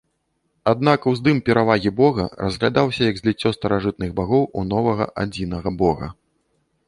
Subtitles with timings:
[0.71, 6.07] Аднак уздым перавагі бога разглядаўся як зліццё старажытных багоў у новага адзінага бога.